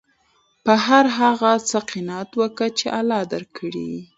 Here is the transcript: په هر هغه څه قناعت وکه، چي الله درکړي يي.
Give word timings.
په 0.63 0.73
هر 0.85 1.05
هغه 1.19 1.51
څه 1.69 1.77
قناعت 1.91 2.29
وکه، 2.39 2.65
چي 2.77 2.87
الله 2.99 3.21
درکړي 3.33 3.85
يي. 3.93 4.01